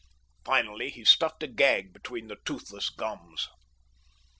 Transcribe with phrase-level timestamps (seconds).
[0.43, 3.47] Finally he stuffed a gag between the toothless gums.